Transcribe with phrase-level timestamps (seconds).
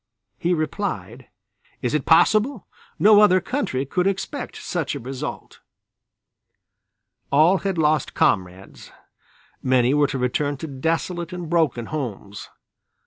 [0.39, 1.27] He replied:
[1.83, 2.65] "Is it possible!
[2.97, 5.59] No other country could expect such a result."
[7.31, 8.91] All had lost comrades,
[9.61, 12.49] many were to return to desolate and broken homes.